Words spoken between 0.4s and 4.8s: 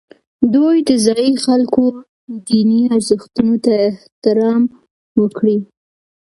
دوی د ځایي خلکو دیني ارزښتونو ته احترام